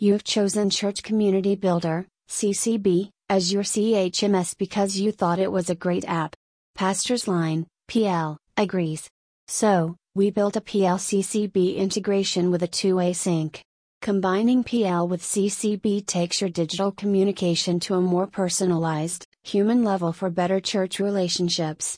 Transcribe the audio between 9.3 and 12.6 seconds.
So, we built a PL CCB integration